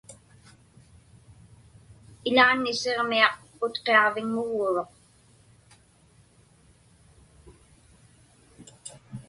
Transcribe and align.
Iḷaanni 2.27 2.73
Siġmiaq 2.81 3.35
Utqiaġviŋmuguuruq. 3.65 4.91